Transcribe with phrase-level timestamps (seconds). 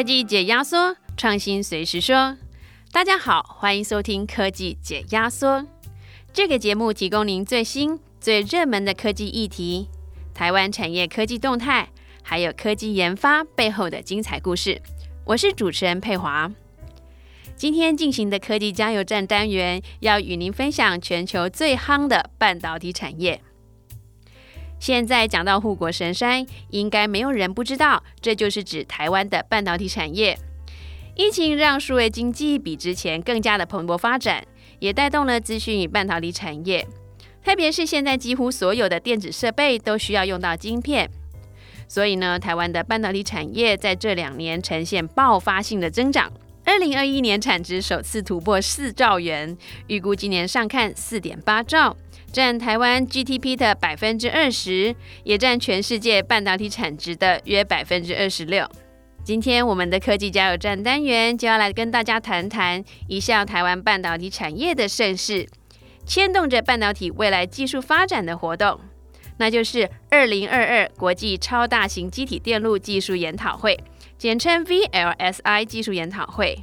[0.00, 2.38] 科技解压缩，创新随时说。
[2.90, 5.66] 大家好，欢迎收听科技解压缩。
[6.32, 9.90] 这个节目提供您最新、最热门的科技议题、
[10.32, 11.90] 台湾产业科技动态，
[12.22, 14.80] 还有科技研发背后的精彩故事。
[15.26, 16.50] 我是主持人佩华。
[17.54, 23.42] 今天进行的科技加油站单元，要与您分享全球最夯的半导体产业。
[24.80, 30.36] 现在讲到护国神山，应该没有人不知道，这就是指台湾的半导体产业。
[31.14, 34.42] 疫情让数位经济比之前更加的蓬勃发展，
[34.78, 36.86] 也带动了资讯与半导体产业。
[37.44, 41.10] 特别是现在几乎所有的电子设备都需要用到晶片，
[41.86, 46.32] 所以呢，台湾的半导体产业在这两年呈现爆发性的增长。
[46.64, 49.56] 二零二一年产值首次突破四兆元，
[49.88, 51.96] 预估今年上看四点八兆。
[52.32, 58.68] 占台湾 GDP 的百分之二十，也占全世界半导体产值的约百分之二十六。
[59.24, 65.48] 今天我们的科技加油站单元就要来跟大家谈谈一项台湾半导体产业的盛事，
[66.06, 68.78] 牵动着半导体未来技术发展的活动，
[69.38, 73.76] 那就是二零二二国际超大型机体电路技术研讨会，
[74.16, 76.56] 简称 VLSI 技术研讨会。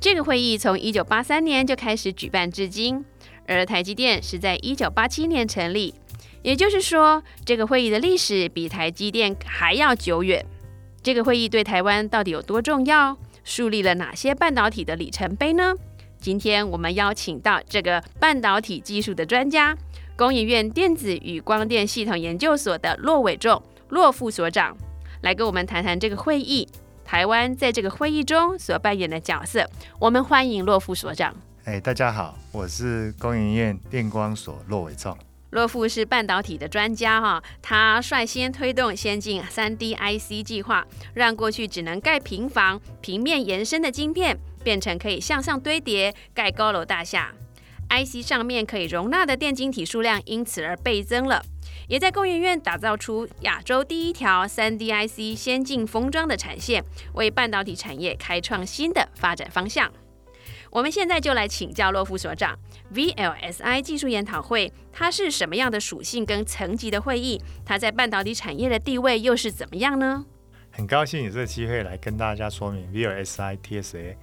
[0.00, 3.04] 这个会议从一九八三年就开始举办至今。
[3.46, 5.94] 而台积电是在一九八七年成立，
[6.42, 10.44] 也就是说，这个会议的历史比台积电还要久远。
[11.02, 13.16] 这个会议对台湾到底有多重要？
[13.44, 15.74] 树立了哪些半导体的里程碑呢？
[16.18, 19.76] 今天我们邀请到这个半导体技术的专家，
[20.16, 24.76] 工研院电子与光电系统研究所的骆伟仲骆副所长，
[25.20, 26.66] 来跟我们谈谈这个会议，
[27.04, 29.70] 台湾在这个会议中所扮演的角色。
[30.00, 31.32] 我们欢迎骆副所长。
[31.66, 35.18] 哎，大家好，我是工研院电光所骆伟仲。
[35.50, 47.32] 骆副是半导体的专家哈，他率先推动先进三 D IC 计划，让过去只能盖平房、平面延伸的晶片，变成可以向上堆叠、盖高楼大厦。
[47.90, 51.44] IC 上面可以容纳的电晶体数量因此而倍增了，
[51.88, 56.84] 也在工研院打造出亚洲第一条三 D IC 先进封装的产线，
[57.14, 59.90] 为半导体产业开创新的发展方向。
[60.70, 62.58] 我们现在就来请教洛夫所长
[62.92, 67.40] ，VLSI 技术研讨会它是什么样的属性跟层级的会议？
[67.64, 70.24] 它在半导体产业的地位又是怎么样呢？
[70.70, 74.16] 很高兴有这个机会来跟大家说明 VLSI TSA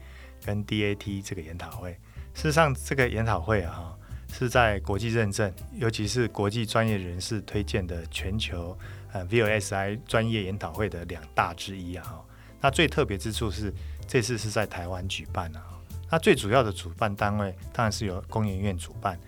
[0.46, 1.98] 跟 DAT 这个研讨会。
[2.36, 3.96] 事实上，这个研讨会啊，
[4.32, 8.78] 是在国际认证，尤其是国际专业人士推荐的全球
[9.14, 12.22] 呃 VLSI 专业研讨会的两大之一啊。
[12.62, 13.74] 那最特别之处是，
[14.08, 15.73] 这次是在台湾举办啊。
[16.14, 19.20] 那最主要的主办单位当然是由工研院主办。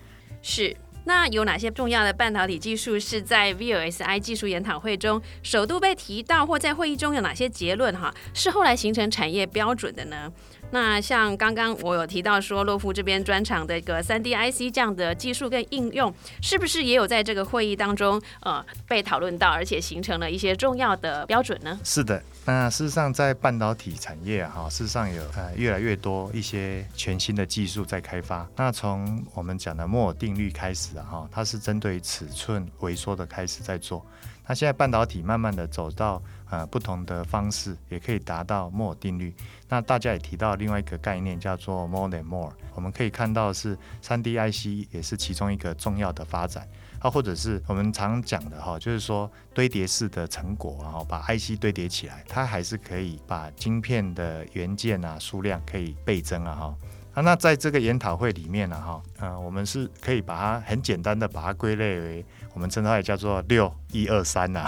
[0.43, 10.31] 是，那有哪些重要的半导体技术是在 VLSI 技术研讨会中首度被提到，或在会议中有哪些结论哈，是后来形成产业标准的呢？
[10.69, 21.79] 那像刚刚我有提到说，洛夫这边专场的一个三 D IC 这样的技术跟应用，是不是也有在这个会议当中呃被讨论到，而且形成了一些重要的标准呢？
[21.83, 28.47] 是的，那事实上在半导体产业啊，哈，事实上有呃越来越多一些全新的技术在开发。
[28.55, 34.05] 那从我们讲的摩尔定律开始啊，哈，它是针对尺寸萎缩的开始在做。
[34.47, 39.33] 那现在半导体慢慢的走到呃不同的方式，也可以达到摩尔定律。
[39.75, 46.65] 那大家也提到另外一个概念叫做 more than more，我们可以看到是 3D IC 也是其中一个重要的发展。
[47.01, 56.75] 啊，或者是我们常讲的哈，就是说堆叠式的成果然后，把 IC 堆叠起来，它还是可以把晶片的元件啊数量可以倍增啊哈。
[57.15, 62.25] 啊，那在这个研讨会里面呢哈，嗯，我们是可以把它很简单的把它归类为。
[62.53, 64.65] 我们称它也叫做六一二三呐。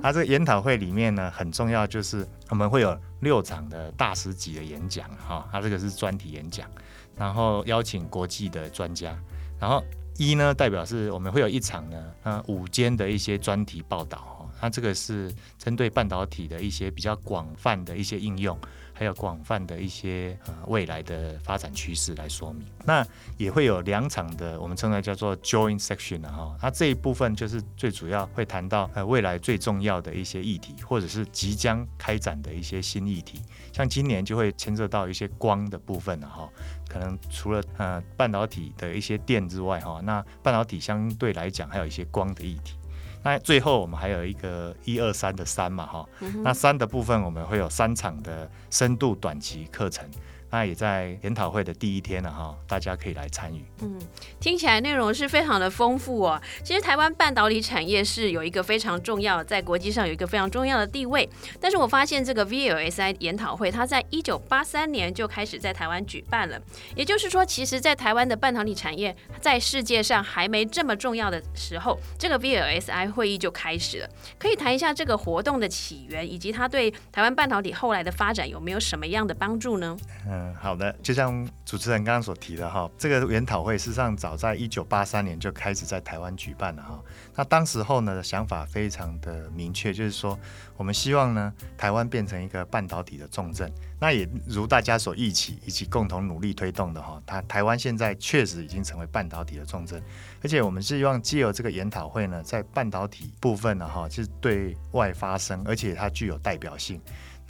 [0.00, 6.68] 它这个研讨会里面呢，很重要就是我们会有六场的大师级的演讲哈，它这个是专题演讲，
[7.16, 9.16] 然后邀请国际的专家，
[9.58, 9.82] 然后
[10.16, 18.58] 一呢代表是我们会有一场呢，呃，午间的一些专题报道哈，它这个是针对半导体的一些比较广泛的一些应用。
[18.92, 23.06] 还有广泛的一些呃未来的发展趋势来说明，那
[23.36, 33.40] 也会有两场的我们称为叫做 joint section 啊哈，它这一部分就是最主要会谈到呃未来最重要的一些议题，或者是即将开展的一些新议题，
[33.72, 36.48] 像今年就会牵涉到一些光的部分了哈，
[36.88, 42.74] 可能除了呃半导体的一些电之外哈，那半导体相对来讲还有一些光的议题。
[43.22, 46.08] 那最后我们还有一个一二三的三嘛哈，
[46.42, 50.08] 那三的部分我们会有三场的深度短期课程，
[50.50, 53.64] 那也在研讨会的第一天了哈，大家可以来参与。
[53.82, 53.98] 嗯，
[54.40, 56.40] 听起来内容是非常的丰富哦。
[56.64, 61.28] 其实台湾半导体产业是有一个非常重要，在国际上有一个非常重要的地位。
[61.60, 66.60] 但是我发现这个 VLSI 研讨会，它在一九八三年就开始在台湾举办了。
[66.94, 74.08] 也就是说，其实，在台湾的半导体产业在世界上还没这么重要的时候，这个 VLSI 会议就开始了。
[74.38, 79.96] 可以谈一下这个活动的起源，以及它对台湾半导体后来的发展有没有什么样的帮助呢？
[80.26, 87.02] 嗯，嗯好的，就像主持人刚刚所提的哈，这个研讨会事实上早在一九八三年就开始在台湾举办了哈。
[87.34, 90.38] 那当时候呢，想法非常的明确，就是说
[90.76, 93.72] 我们希望呢，台湾变成一个半导体的重镇。
[94.00, 100.00] 那也如大家所预期，以及共同努力推动的哈，它台湾现在确实已经成为半导体的重镇，
[100.40, 107.00] 而且我们是希望借由这个研讨会呢，在半导体部分呢哈，是对外发声，而且它具有代表性。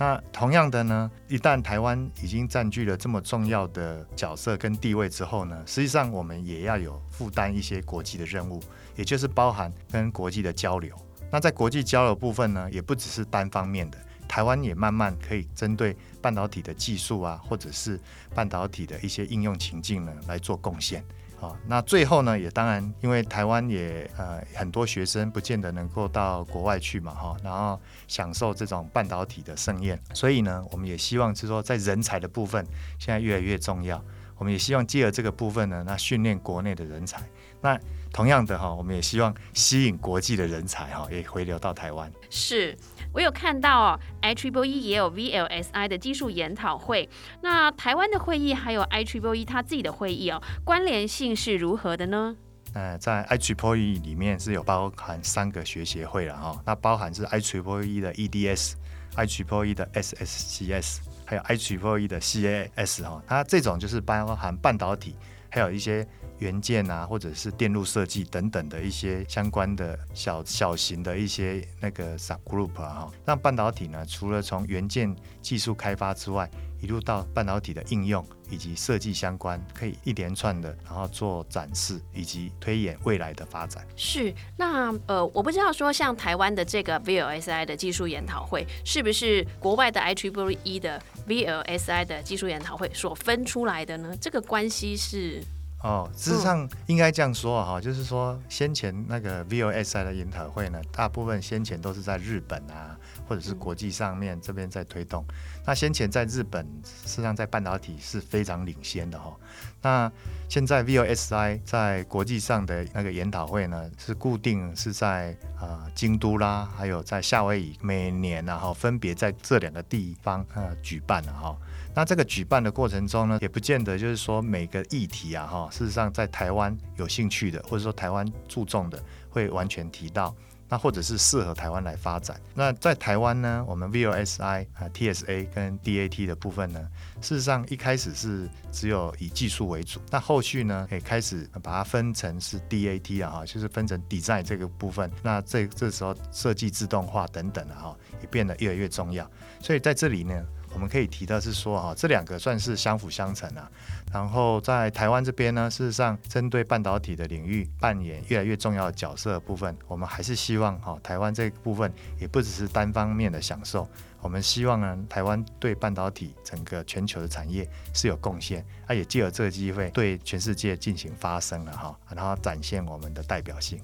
[0.00, 8.62] 那同样的呢，一旦台湾已经占据了这么重要的角色跟地位之后呢，实际上我们也要有负担一些国际的任务，
[8.94, 10.94] 也就是包含跟国际的交流。
[11.32, 13.98] 那在国际交流部分呢，也不只是单方面的，
[14.28, 17.98] 台湾也慢慢可以针对半导体的技术啊，或者是
[18.32, 21.04] 半导体的一些应用情境呢，来做贡献。
[21.40, 32.66] 好，那最后呢，也当然，因为台湾也呃很多学生不见得能够到国外去嘛，哈，然后享受这种半导体的盛宴，所以呢，我们也希望是说，在人才的部分，
[32.98, 34.02] 现在越来越重要，
[34.38, 37.20] 我们也希望借着这个部分呢，那训练国内的人才，
[37.60, 37.78] 那
[38.12, 42.10] 同样的哈，我们也希望吸引国际的人才哈，也回流到台湾。
[42.30, 42.76] 是。
[43.10, 47.08] 我有看到哦，I Triple E 也有 VLSI 的技术研讨会。
[47.40, 52.36] 那台湾的会议还有 I Triple E 它自己的会议哦，关联性是如何的呢？
[52.74, 58.74] 呃，在 I Triple E 里面是有包含三个学协会了哈，那包含是 I Triple E 的 EDS、
[59.14, 60.98] I Triple E 的 SSCS，
[61.28, 65.14] 还有 H4E 的 CAS 哈，它这种就是包含半导体，
[65.50, 66.06] 还有一些。
[66.38, 76.48] 元件啊，或者是电路设计等等的一些相关的小小型的一些那个 sub group 啊，哈，让半导体呢，除了从元件技术开发之外，
[76.80, 83.84] 一路到半导体的应用以及设计相关，可以一连串的，然后做展示以及推演未来的发展。
[83.96, 94.16] 是，那呃，我不知道说像台湾的这个 VLSI 的技术研讨会，是不是国外的 IEEE 的 VLSI 的技术研讨会所分出来的呢？
[94.20, 95.42] 这个关系是？
[95.80, 102.98] 哦，事实上应该这样说哈，就是说先前那个 VOSI 的研讨会呢，大部分先前都是在日本啊，
[103.28, 105.24] 或者是国际上面这边在推动。
[105.64, 109.32] 那先前在日本，事实上在半导体是非常领先的哈。
[109.80, 110.10] 那
[110.48, 121.56] 现在 VOSI 在国际上的那个研讨会呢，是固定是在啊京都啦，还有在夏威夷，每年然后分别在这两个地方呃举办了哈。
[121.94, 130.34] 那这个举办的过程中呢，也不见得就是说每个议题啊，哈，事实上在台湾有兴趣的，或者说台湾注重的，会完全提到。
[130.70, 132.38] 那或者是适合台湾来发展。
[132.54, 136.78] 那在台湾呢，我们 VOSI 啊、TSA 跟 DAT 的部分呢，
[137.22, 139.98] 事实上一开始是只有以技术为主。
[140.10, 145.10] 那后续呢，也开始把它分成是 DAT 啊，哈，就是分成 design 这个部分。
[145.22, 149.26] 那这这时候设计自动化等等的哈，也变得越来越重要。
[149.62, 150.46] 所以在这里呢。
[150.78, 153.68] 我们可以提的是说，哈，这两个算是相辅相成啊。
[154.12, 163.88] 然后在台湾这边呢，事实上针对半导体的领域扮演越来越重要的角色的部分，我们还是希望哈，台湾这部分也不只是单方面的享受。
[164.20, 173.80] 我们希望呢，台湾对半导体整个全球的产业是有贡献，啊，也借由这个机会对全世界进行发声了哈，然后展现我们的代表性。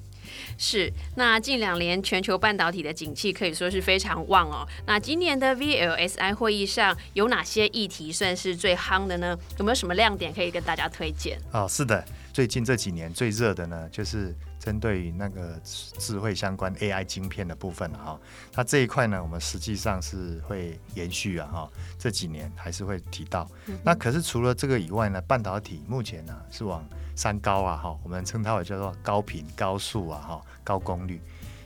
[0.59, 4.67] 是，那近两年全球半导体的景气可以说是非常旺哦。
[4.87, 9.37] 那今年的 VLSI 会议上有哪些议题算是最夯的呢？
[9.59, 11.39] 有没有什么亮点可以跟大家推荐？
[11.53, 18.19] 哦，是的，最近这几年最热的呢，就是针对于那个智慧相关 AI 晶片的部分哈。
[18.55, 23.47] 那这一块呢，我们实际上是会延续啊哈，这几年还是会提到。
[23.85, 26.83] 那可是除了这个以外呢，半导体目前呢是往
[27.15, 31.21] 三高啊，哈，我们称它为叫做高频、高速啊，哈，高功率。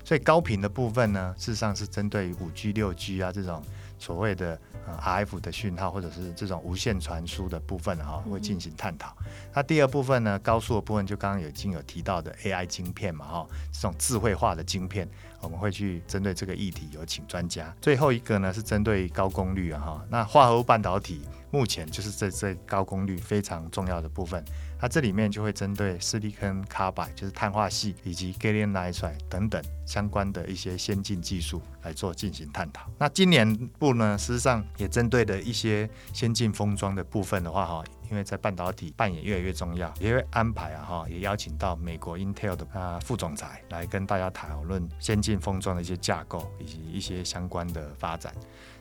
[0.04, 3.62] 所以高频的部分呢，事实上是针对于五 G、六 G 啊这种
[3.98, 9.16] 所谓的呃 RF 的讯号，或者是这种无线传输的部分哈，会进行探讨。
[9.54, 15.08] 那第二部分呢，高速的部分就刚刚已经有提到的 AI 晶片嘛，哈，这种智慧化的晶片，
[15.40, 17.74] 我们会去针对这个议题有请专家。
[17.80, 21.22] 最后一个呢是针对高功率啊，哈，那化合物半导体。
[21.50, 24.44] 目前就是这这高功率非常重要的部分。
[24.78, 32.90] 它这里面就会针对 silicon carbide，就是碳化系以及 gallium nitride 等等相关的一些先进技术来做进行探讨。
[32.98, 48.32] 那今年部呢，事实上也针对的一些先进封装的部分的话，哈，因为在半导体扮演越来越重要，也会安排啊，哈，也邀请到美国 Intel 的啊副总裁来跟大家讨论先进封装的一些架构以及一些相关的发展。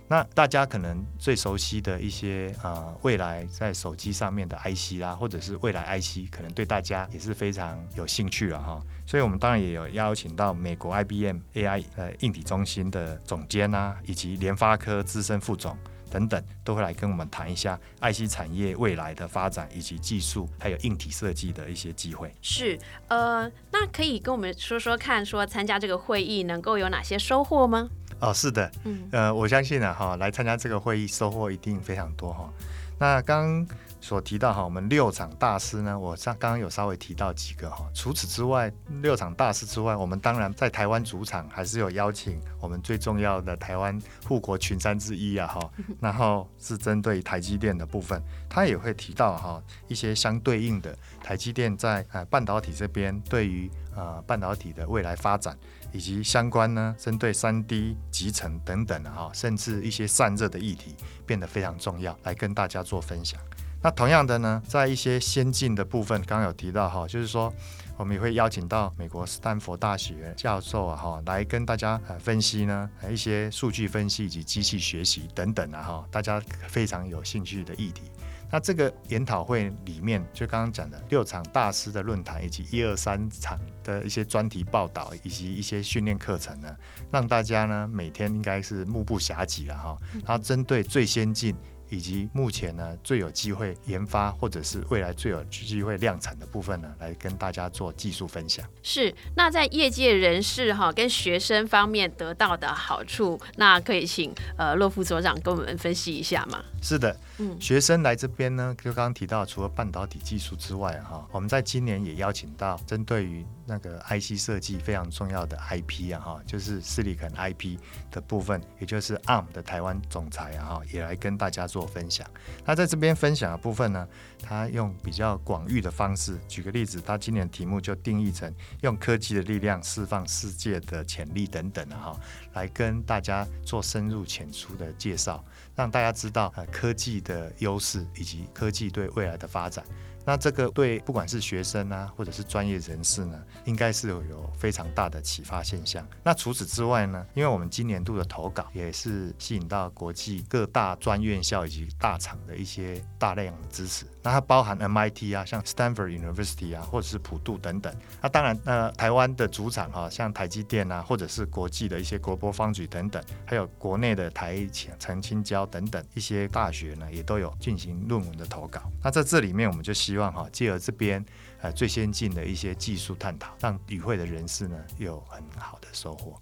[0.09, 8.81] 那大家可能最熟悉的一些呃，未来在手机上面的 IC 啦，或者是未来 IC，可能对大家也是非常有兴趣了哈。
[9.05, 15.77] 所以我们当然也有邀请到美国 IBM AI 呃硬体中心的总监啊，以及联发科资深副总
[16.09, 22.33] 等等，都会来跟我们谈一下爱惜产业未来的发展以及技术，还有硬体设计的一些机会。
[22.41, 27.89] 是，呃，那可以跟我们说说看，说参加这个会议能够有哪些收获吗？
[28.19, 32.51] 哦，是的，嗯，呃，我相信呢，哈，来参加这个会议收获一定非常多哈。
[32.99, 33.63] 那刚
[34.07, 37.85] 所提到哈，我们六场大师呢，我上刚刚有稍微提到几个哈。
[37.93, 38.71] 除此之外，
[39.01, 45.69] 六场大师之外，我们当然在台湾主场还是有邀请我们最重要的台湾护国群山之一啊哈。
[45.99, 55.57] 然后是针对台积电的部分，他也会提到哈一些相对应的台积电在呃半导体这边对于呃半导体的未来发展。
[55.93, 60.95] 以及相关呢，针对三 D 集成等等的哈，甚至一些散热的议题
[61.25, 63.39] 变得非常重要，来跟大家做分享。
[63.81, 67.53] 那同样的呢，在一些先进的部分，刚刚有提到哈，就是说
[67.95, 78.03] 我们也会邀请到美国斯坦福大学教授啊哈，来跟大家呃分析呢一些数据分析以及机器学习等等啊哈，大家非常有兴趣的议题。
[78.49, 86.75] 那这个研讨会里面，就刚刚讲的六场大师的论坛，以及一二三场的一些专题报道，以及一些训练课程呢，
[87.11, 89.97] 让大家呢每天应该是目不暇接了哈。
[90.25, 91.55] 然后针对最先进。
[91.89, 98.67] 以及目前呢最有机会研发或者是未来最有机会量产的部分呢，来跟大家做技术分享。
[98.83, 106.63] 是，那在业界人士哈跟学生方面得到的好处，那可以请呃洛副所长跟我们分析一下吗？
[106.81, 117.77] 是的，嗯，学生来这边呢，就刚刚提到，除了半导体技术之外哈，我们在今年也邀请到针对于那个 IC 设计非常重要的 IP 啊哈，就是 Silicon IP
[118.11, 122.27] 的部分，也就是 ARM 的台湾总裁啊哈，也来跟大家做做分享。
[122.65, 124.07] 那在这边分享的部分呢，
[124.41, 132.19] 他用比较广域的方式，举个例子，他今年题目就定义成用科技的力量释放世界的潜力等等哈，
[132.53, 139.85] 来跟大家做深入浅出的介绍，让大家知道呃科技的优势以及科技对未来的发展。
[140.27, 146.05] 那这个对不管是学生啊，或者是专业人士呢，应该是有有非常大的启发现象。
[146.21, 154.05] 那除此之外呢，因为我们今年度的投稿也是吸引到国际各大专院校以及大厂的一些大量的支持。
[154.27, 157.95] 那它包含 MIT 啊，像 Stanford University 啊，或者是普渡等等。
[158.21, 168.81] 那当然，呃，台湾的主场哈，像台积电啊，或者是国际的一些国波方举等等，还有国内的台前澄清交等等一些大学呢，也都有进行论文的投稿。
[169.01, 171.25] 那在这里面，我们就希望哈，借由这边
[171.61, 176.37] 呃最先进的一些技术探讨，让与会的人士呢有很好的收获。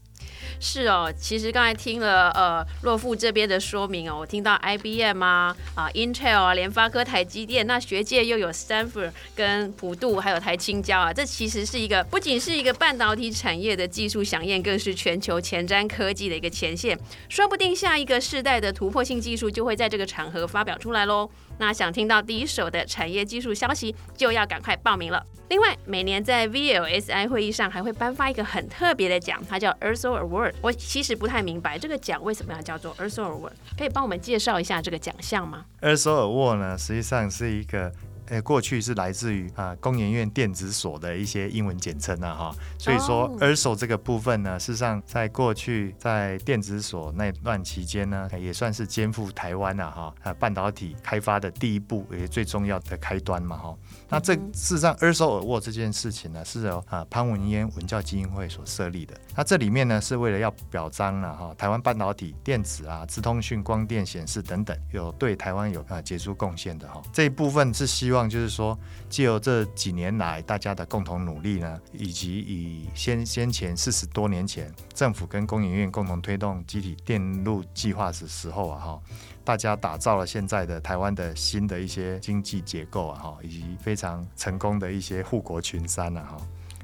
[0.60, 16.98] 是哦，其实刚才听了呃洛富这边的说明哦，我听到 IBM 啊啊 Intel 啊联发科、台积电，那学界又有 Stanford 跟普渡，还有台青交啊，这其实是一个不仅是一个半导体产业的技术响应，更是全球前瞻科技的一个前线，
[17.30, 21.30] 说不定下一个世代的突破性技术就会在这个场合发表出来喽。
[21.58, 25.26] 那想听到第一手的产业技术消息，就要赶快报名了。
[25.50, 30.54] 另外，每年在 VLSI 会议上还会颁发一个很特别的奖，它叫 Earso Award。
[30.62, 37.92] 我其实不太明白这个奖为什么要叫做 Earso Award，可以帮我们介绍一下这个奖项吗？Earso Award 呢，实际上是一个。
[38.28, 53.78] 呃，过去是来自于啊工研院电子所的一些英文简称啊哈，所以说 ERSO 这个部分呢，事实上在过去在电子所那段期间呢，也算是肩负台湾啊哈啊半导体开发的第一步，也最重要的开端嘛哈。
[54.10, 59.16] 那这事实上 ERSO 耳蜗这件事情呢，是由啊潘文嫣文教基金会所设立的。
[59.36, 67.00] 那这里面呢，是为了要表彰了哈台湾半导体电子啊、资通讯、光电、显示等等有对台湾有啊杰出贡献的哈。
[67.14, 68.15] 这一部分是希望。
[68.16, 68.80] 希望就是说，
[69.10, 79.02] 借由这几年来大家的共同努力呢，以及以先先前四十多年前政府跟工研院共同推动集体电路计划的时候啊，哈，
[79.44, 86.38] 大家打造了现在的台湾的新的一些经济结构啊，哈，以及非常成功的一些护国群山啊，哈。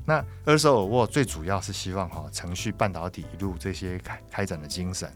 [0.03, 5.09] 那二手尔沃最主要是希望哈，程序半导体一路这些开开展的精神，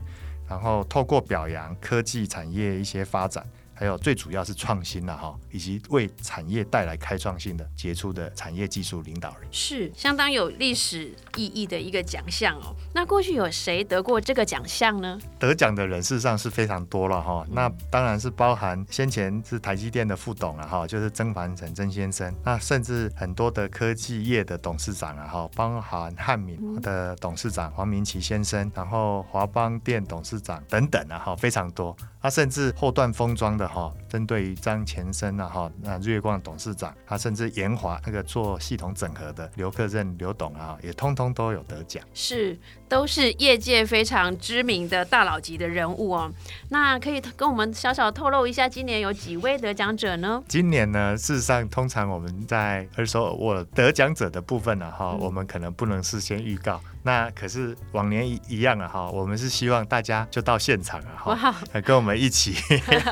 [0.48, 3.46] 然后透过表扬科技产业一些发展。
[3.76, 12.74] 还有最主要是创新了哈，以及为产业带来开创性的杰出的产业技术领导人，是相当有历史意义的一个奖项哦。
[12.94, 15.20] 那过去有谁得过这个奖项呢？
[15.38, 31.96] 得奖的人事实上是非常多了哈，那当然是包含先前是台积电的副董了哈，就是曾凡成曾先生，那甚至很多的科技业的董事长啊哈，包含汉敏的董事长黄明奇先生，然后华邦电董事长等等啊哈，非常多。
[32.26, 42.04] 他甚至后段封装的哈，针对于张前生啊哈，那日月光董事长，他甚至延华那个做系统整合的刘克任刘董啊，也通通都有得奖。
[42.16, 42.58] 是，
[42.90, 46.32] 都是业界非常知名的大佬级的人物哦。
[46.70, 50.42] 那可以跟我们小小透露一下，今年有几位得奖者呢？
[50.48, 56.82] 今年呢，事实上通常我们在二手我得奖者的部分呢，哈，我们可能不能事先预告。
[57.04, 62.54] 那可是往年一一样啊哈，我们是希望大家就到现场啊哈，跟我们一起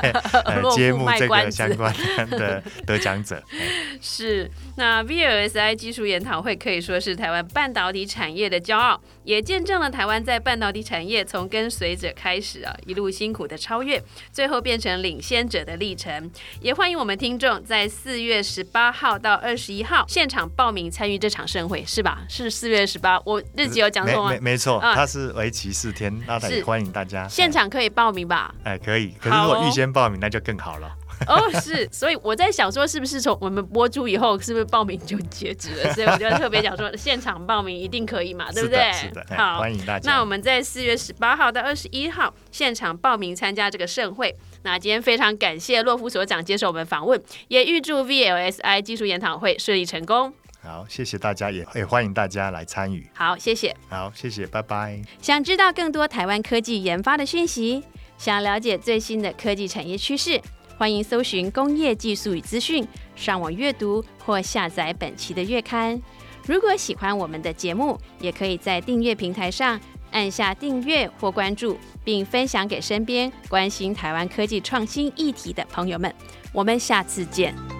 [0.74, 1.94] 揭幕这个相关
[2.30, 3.42] 的 得奖者。
[4.00, 16.30] 是，那 VLSI 技术研讨会可以说是台湾半导体产业的骄傲，也见证了台湾在半导体产业从跟随者开始啊，一路辛苦的超越，最后变成领先者的历程。
[16.60, 22.22] 也欢迎我们听众在四月十八号到二十一号现场报名参与这场盛会，是吧？
[22.28, 23.84] 是四月十八，我日记。
[23.84, 24.30] 有讲错吗？
[24.30, 28.54] 没没错，它是为期四天，那也欢迎大家现场可以报名吧？
[28.64, 28.93] 哎，可以。
[28.94, 29.12] 可以。
[29.20, 30.96] 可是如果预先报名，那就更好了。
[31.26, 35.92] 哦，是，所以我在想说，是不是从我们播出以后，是不是报名就截止了？
[35.94, 38.92] 所以我就特别想说，现场报名一定可以嘛， 对不对？
[38.92, 40.10] 是的，好，欢迎大家。
[40.10, 44.34] 那我们在四月十八号到二十一号现场报名参加这个盛会。
[44.62, 50.32] 那今天非常感谢洛夫所长接受我们访问，也预祝 VLSI 技术研讨会顺利成功。
[50.62, 53.06] 好，谢谢大家，也也欢迎大家来参与。
[53.14, 53.74] 好，谢谢。
[53.88, 55.00] 好，谢谢，拜拜。
[55.20, 57.84] 想知道更多台湾科技研发的讯息，
[58.24, 60.40] 想了解最新的科技产业趋势，
[60.78, 62.82] 欢迎搜寻工业技术与资讯，
[63.14, 66.00] 上网阅读或下载本期的月刊。
[66.46, 69.78] 如果喜欢我们的节目，也可以在订阅平台上
[70.10, 76.10] 按下订阅或关注，并分享给身边关心台湾科技创新议题的朋友们。
[76.50, 77.73] 我们下次见。